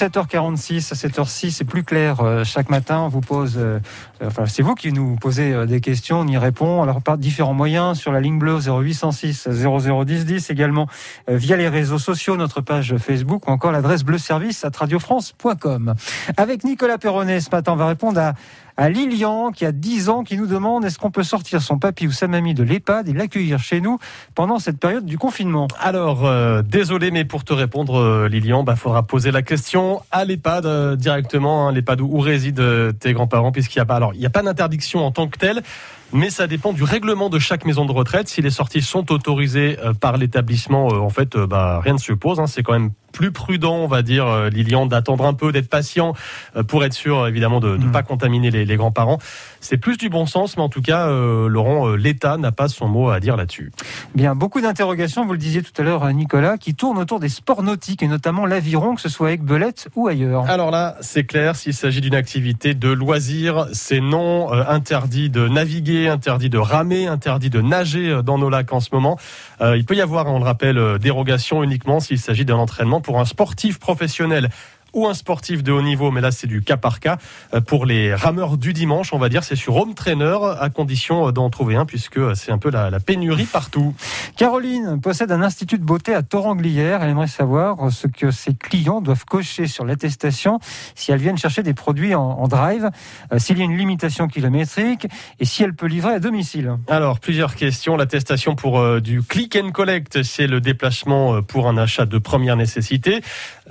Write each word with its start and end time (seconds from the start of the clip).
7h46 0.00 0.94
à 0.94 0.96
7h06, 0.96 1.50
c'est 1.50 1.64
plus 1.66 1.84
clair 1.84 2.20
euh, 2.22 2.42
chaque 2.42 2.70
matin. 2.70 3.00
On 3.00 3.08
vous 3.08 3.20
pose, 3.20 3.56
euh, 3.58 3.80
enfin 4.24 4.46
c'est 4.46 4.62
vous 4.62 4.74
qui 4.74 4.94
nous 4.94 5.16
posez 5.16 5.52
euh, 5.52 5.66
des 5.66 5.82
questions, 5.82 6.20
on 6.20 6.26
y 6.26 6.38
répond. 6.38 6.82
Alors 6.82 7.02
par 7.02 7.18
différents 7.18 7.52
moyens 7.52 7.98
sur 7.98 8.10
la 8.10 8.20
ligne 8.20 8.38
bleue 8.38 8.60
0806 8.60 9.46
0010 9.46 10.24
10 10.24 10.48
également 10.48 10.86
euh, 11.28 11.36
via 11.36 11.56
les 11.56 11.68
réseaux 11.68 11.98
sociaux, 11.98 12.38
notre 12.38 12.62
page 12.62 12.96
Facebook 12.96 13.46
ou 13.46 13.50
encore 13.50 13.72
l'adresse 13.72 14.02
bleuservice 14.02 14.64
à 14.64 14.70
radiofrance.com. 14.74 15.94
Avec 16.38 16.64
Nicolas 16.64 16.96
Perronnet 16.96 17.40
ce 17.40 17.50
matin, 17.50 17.72
on 17.72 17.76
va 17.76 17.86
répondre 17.86 18.18
à 18.20 18.32
à 18.80 18.88
Lilian, 18.88 19.52
qui 19.52 19.66
a 19.66 19.72
10 19.72 20.08
ans, 20.08 20.24
qui 20.24 20.38
nous 20.38 20.46
demande 20.46 20.86
est-ce 20.86 20.98
qu'on 20.98 21.10
peut 21.10 21.22
sortir 21.22 21.60
son 21.60 21.78
papy 21.78 22.06
ou 22.06 22.12
sa 22.12 22.28
mamie 22.28 22.54
de 22.54 22.62
l'EHPAD 22.62 23.10
et 23.10 23.12
l'accueillir 23.12 23.58
chez 23.58 23.82
nous 23.82 23.98
pendant 24.34 24.58
cette 24.58 24.78
période 24.78 25.04
du 25.04 25.18
confinement 25.18 25.68
Alors, 25.78 26.24
euh, 26.24 26.62
désolé, 26.62 27.10
mais 27.10 27.26
pour 27.26 27.44
te 27.44 27.52
répondre, 27.52 28.00
euh, 28.00 28.26
Lilian, 28.26 28.62
bah, 28.62 28.76
faudra 28.76 29.02
poser 29.02 29.32
la 29.32 29.42
question 29.42 30.00
à 30.10 30.24
l'EHPAD 30.24 30.64
euh, 30.64 30.96
directement, 30.96 31.68
hein, 31.68 31.72
l'EHPAD 31.72 32.00
où, 32.00 32.20
résident 32.20 32.90
tes 32.98 33.12
grands-parents, 33.12 33.52
puisqu'il 33.52 33.80
n'y 33.80 33.82
a 33.82 33.84
pas, 33.84 34.00
il 34.14 34.24
a 34.24 34.30
pas 34.30 34.42
d'interdiction 34.42 35.04
en 35.04 35.10
tant 35.10 35.28
que 35.28 35.36
telle. 35.36 35.60
Mais 36.14 36.30
ça 36.30 36.46
dépend 36.46 36.72
du 36.72 36.82
règlement 36.82 37.28
de 37.28 37.38
chaque 37.38 37.66
maison 37.66 37.84
de 37.84 37.92
retraite. 37.92 38.28
Si 38.28 38.40
les 38.40 38.50
sorties 38.50 38.80
sont 38.80 39.12
autorisées 39.12 39.76
par 40.00 40.16
l'établissement, 40.16 40.86
en 40.88 41.10
fait, 41.10 41.36
bah, 41.36 41.80
rien 41.84 41.92
ne 41.92 41.98
se 41.98 42.12
pose. 42.14 42.40
Hein. 42.40 42.48
C'est 42.48 42.64
quand 42.64 42.72
même 42.72 42.90
plus 43.12 43.32
prudent, 43.32 43.76
on 43.76 43.86
va 43.86 44.02
dire, 44.02 44.26
euh, 44.26 44.48
Lilian, 44.50 44.86
d'attendre 44.86 45.26
un 45.26 45.34
peu, 45.34 45.52
d'être 45.52 45.68
patient 45.68 46.14
euh, 46.56 46.62
pour 46.62 46.84
être 46.84 46.92
sûr, 46.92 47.26
évidemment, 47.26 47.60
de 47.60 47.76
ne 47.76 47.86
Mm. 47.86 47.92
pas 47.92 48.02
contaminer 48.02 48.50
les, 48.50 48.64
les 48.64 48.76
grands-parents. 48.76 49.18
C'est 49.60 49.76
plus 49.76 49.96
du 49.96 50.08
bon 50.08 50.26
sens, 50.26 50.56
mais 50.56 50.62
en 50.62 50.68
tout 50.68 50.80
cas, 50.82 51.08
euh, 51.08 51.48
Laurent, 51.48 51.88
l'État 51.94 52.36
n'a 52.36 52.52
pas 52.52 52.68
son 52.68 52.88
mot 52.88 53.10
à 53.10 53.20
dire 53.20 53.36
là-dessus. 53.36 53.72
Bien, 54.14 54.34
beaucoup 54.34 54.60
d'interrogations, 54.60 55.26
vous 55.26 55.32
le 55.32 55.38
disiez 55.38 55.62
tout 55.62 55.72
à 55.80 55.84
l'heure, 55.84 56.10
Nicolas, 56.12 56.56
qui 56.56 56.74
tournent 56.74 56.98
autour 56.98 57.20
des 57.20 57.28
sports 57.28 57.62
nautiques 57.62 58.02
et 58.02 58.08
notamment 58.08 58.46
l'aviron, 58.46 58.94
que 58.94 59.00
ce 59.00 59.08
soit 59.08 59.28
avec 59.28 59.42
Belette 59.42 59.88
ou 59.96 60.08
ailleurs. 60.08 60.48
Alors 60.48 60.70
là, 60.70 60.96
c'est 61.00 61.24
clair, 61.24 61.56
s'il 61.56 61.74
s'agit 61.74 62.00
d'une 62.00 62.14
activité 62.14 62.74
de 62.74 62.88
loisir, 62.90 63.66
c'est 63.72 64.00
non, 64.00 64.52
euh, 64.52 64.64
interdit 64.68 65.30
de 65.30 65.48
naviguer, 65.48 66.08
interdit 66.08 66.48
de 66.50 66.58
ramer, 66.58 67.06
interdit 67.06 67.50
de 67.50 67.60
nager 67.60 68.20
dans 68.24 68.38
nos 68.38 68.48
lacs 68.50 68.72
en 68.72 68.80
ce 68.80 68.88
moment. 68.92 69.18
Euh, 69.60 69.76
il 69.76 69.84
peut 69.84 69.94
y 69.94 70.00
avoir, 70.00 70.26
on 70.26 70.38
le 70.38 70.44
rappelle, 70.44 70.98
dérogation 70.98 71.62
uniquement 71.62 72.00
s'il 72.00 72.18
s'agit 72.18 72.44
d'un 72.44 72.56
entraînement 72.56 72.99
pour 73.00 73.20
un 73.20 73.24
sportif 73.24 73.78
professionnel 73.78 74.50
ou 74.92 75.06
un 75.06 75.14
sportif 75.14 75.62
de 75.62 75.72
haut 75.72 75.82
niveau, 75.82 76.10
mais 76.10 76.20
là 76.20 76.30
c'est 76.30 76.46
du 76.46 76.62
cas 76.62 76.76
par 76.76 77.00
cas. 77.00 77.18
Euh, 77.54 77.60
Pour 77.60 77.86
les 77.86 78.14
rameurs 78.14 78.56
du 78.56 78.72
dimanche, 78.72 79.12
on 79.12 79.18
va 79.18 79.28
dire, 79.28 79.44
c'est 79.44 79.56
sur 79.56 79.76
home 79.76 79.94
trainer, 79.94 80.38
à 80.58 80.70
condition 80.70 81.28
euh, 81.28 81.32
d'en 81.32 81.50
trouver 81.50 81.76
un, 81.76 81.86
puisque 81.86 82.18
euh, 82.18 82.34
c'est 82.34 82.52
un 82.52 82.58
peu 82.58 82.70
la, 82.70 82.90
la 82.90 83.00
pénurie 83.00 83.44
partout. 83.44 83.94
Caroline 84.36 85.00
possède 85.00 85.30
un 85.32 85.42
institut 85.42 85.78
de 85.78 85.84
beauté 85.84 86.14
à 86.14 86.22
Toranglière. 86.22 87.02
Elle 87.02 87.10
aimerait 87.10 87.26
savoir 87.26 87.92
ce 87.92 88.06
que 88.06 88.30
ses 88.30 88.54
clients 88.54 89.00
doivent 89.00 89.24
cocher 89.24 89.66
sur 89.66 89.84
l'attestation 89.84 90.58
si 90.94 91.12
elles 91.12 91.20
viennent 91.20 91.38
chercher 91.38 91.62
des 91.62 91.74
produits 91.74 92.14
en, 92.14 92.22
en 92.22 92.48
drive, 92.48 92.90
euh, 93.32 93.38
s'il 93.38 93.58
y 93.58 93.62
a 93.62 93.64
une 93.64 93.76
limitation 93.76 94.28
kilométrique 94.28 95.06
et 95.38 95.44
si 95.44 95.62
elle 95.62 95.74
peut 95.74 95.86
livrer 95.86 96.14
à 96.14 96.20
domicile. 96.20 96.76
Alors, 96.88 97.20
plusieurs 97.20 97.54
questions. 97.54 97.96
L'attestation 97.96 98.54
pour 98.54 98.78
euh, 98.80 99.00
du 99.00 99.22
click 99.22 99.56
and 99.56 99.70
collect, 99.72 100.22
c'est 100.22 100.46
le 100.46 100.60
déplacement 100.60 101.42
pour 101.42 101.68
un 101.68 101.76
achat 101.76 102.06
de 102.06 102.18
première 102.18 102.56
nécessité. 102.56 103.22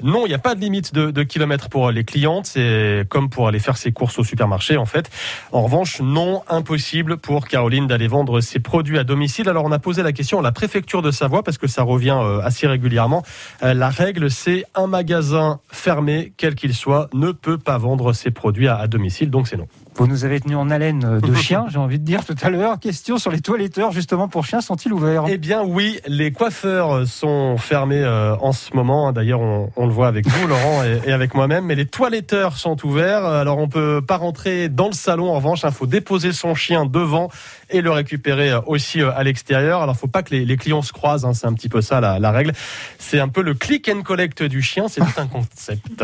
Non, 0.04 0.26
il 0.26 0.30
n'y 0.30 0.36
a 0.36 0.40
pas 0.40 0.56
de 0.56 0.62
limite 0.62 0.94
de, 0.94 1.09
de 1.12 1.24
kilomètres 1.24 1.70
pour 1.70 1.92
les 1.92 2.04
clientes. 2.04 2.46
C'est 2.46 3.06
comme 3.10 3.30
pour 3.30 3.48
aller 3.48 3.60
faire 3.60 3.78
ses 3.78 3.92
courses 3.92 4.20
au 4.20 4.24
supermarché, 4.24 4.78
en 4.78 4.86
fait. 4.86 5.10
En 5.52 5.62
revanche, 5.62 6.02
non, 6.02 6.44
impossible 6.48 7.18
pour 7.18 7.48
Caroline 7.48 7.88
d'aller 7.88 8.08
vendre 8.08 8.42
ses 8.42 8.60
produits 8.60 8.98
à 8.98 9.04
domicile. 9.04 9.50
Alors, 9.50 9.66
on 9.66 9.72
a 9.72 9.80
posé 9.80 10.04
la 10.04 10.12
question 10.12 10.40
à 10.40 10.42
la 10.42 10.52
préfecture 10.52 11.02
de 11.02 11.12
Savoie 11.12 11.44
parce 11.44 11.58
que 11.58 11.68
ça 11.68 11.84
revient 11.84 12.18
euh, 12.20 12.42
assez 12.42 12.68
régulièrement. 12.68 13.24
Euh, 13.64 13.74
La 13.74 13.90
règle, 13.90 14.30
c'est 14.32 14.66
un 14.76 14.88
magasin 14.88 15.60
fermé, 15.72 16.34
quel 16.38 16.56
qu'il 16.56 16.74
soit, 16.74 17.10
ne 17.14 17.32
peut 17.32 17.58
pas 17.58 17.78
vendre 17.78 18.14
ses 18.14 18.32
produits 18.32 18.68
à, 18.68 18.78
à 18.78 18.88
domicile. 18.88 19.30
Donc, 19.30 19.48
c'est 19.48 19.58
non. 19.58 19.68
Vous 19.96 20.08
nous 20.08 20.24
avez 20.24 20.40
tenu 20.40 20.56
en 20.56 20.70
haleine 20.70 21.04
euh, 21.04 21.20
de 21.20 21.34
chiens, 21.36 21.66
j'ai 21.70 21.78
envie 21.78 22.00
de 22.00 22.06
dire 22.06 22.24
tout 22.26 22.36
à 22.42 22.50
l'heure. 22.50 22.80
Question 22.80 23.18
sur 23.18 23.32
les 23.32 23.42
toiletteurs, 23.42 23.92
justement 23.92 24.28
pour 24.30 24.46
chiens, 24.46 24.62
sont-ils 24.62 24.94
ouverts? 24.94 25.26
Eh 25.28 25.38
bien 25.38 25.62
oui, 25.64 26.00
les 26.08 26.32
coiffeurs 26.32 27.06
sont 27.06 27.58
fermés 27.58 28.02
euh, 28.02 28.36
en 28.38 28.54
ce 28.54 28.74
moment. 28.76 29.12
D'ailleurs, 29.12 29.42
on, 29.42 29.72
on 29.76 29.86
le 29.88 29.92
voit 29.92 30.08
avec 30.08 30.26
vous, 30.28 30.48
Laurent, 30.48 30.84
et, 30.84 31.10
et 31.10 31.12
avec 31.12 31.34
moi-même. 31.34 31.66
Mais 31.66 31.76
les 31.76 31.86
toiletteurs 31.86 32.56
sont 32.56 32.78
ouverts. 32.86 33.26
Alors 33.26 33.58
on 33.58 33.68
peut 33.68 34.02
pas 34.06 34.18
rentrer 34.18 34.70
dans 34.70 34.88
le 34.88 34.94
salon. 34.94 35.30
En 35.32 35.36
revanche, 35.36 35.62
il 35.66 35.72
faut 35.72 35.86
déposer 35.88 36.32
son 36.32 36.56
chien 36.56 36.86
devant 36.86 37.30
et 37.70 37.82
le 37.82 37.92
récupérer 37.92 38.52
euh, 38.52 38.62
aussi 38.68 39.02
à 39.02 39.24
l'extérieur. 39.24 39.82
Alors 39.82 39.98
faut 39.98 40.08
pas 40.08 40.24
que 40.24 40.34
les, 40.34 40.46
les 40.46 40.56
clients 40.58 40.82
se 40.82 40.94
croisent. 40.94 41.26
hein. 41.26 41.34
C'est 41.34 41.48
un 41.48 41.54
petit 41.54 41.70
peu 41.70 41.82
ça 41.82 42.00
la, 42.00 42.20
la 42.20 42.32
règle. 42.32 42.54
C'est 43.00 43.20
un 43.20 43.28
peu 43.28 43.42
le 43.42 43.54
click 43.54 43.90
and 43.94 44.04
collect 44.04 44.44
du 44.44 44.62
chien. 44.62 44.88
C'est 44.88 45.02
tout 45.02 45.08
un 45.20 45.28
concept. 45.28 46.04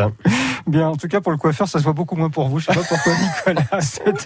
Bien, 0.66 0.88
en 0.88 0.96
tout 0.96 1.06
cas 1.06 1.20
pour 1.20 1.30
le 1.30 1.38
coiffeur, 1.38 1.68
ça 1.68 1.78
se 1.78 1.84
voit 1.84 1.92
beaucoup 1.92 2.16
moins 2.16 2.30
pour 2.30 2.48
vous. 2.48 2.58
Je 2.58 2.66
sais 2.66 2.74
pas 2.74 2.82
pourquoi, 2.82 3.12
Nicolas. 3.14 3.98